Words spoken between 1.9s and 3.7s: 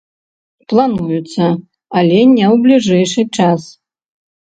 але не ў бліжэйшы час.